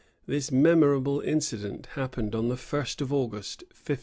This 0.25 0.51
memorable 0.51 1.19
incident 1.19 1.85
happened 1.93 2.33
on 2.33 2.47
the 2.47 2.57
first 2.57 3.01
of 3.01 3.13
August, 3.13 3.61
1589. 3.67 3.99